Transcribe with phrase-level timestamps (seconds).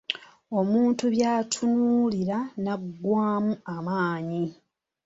[0.59, 4.43] Omuntu by'atunuulira n'aggwaamu amaanyi.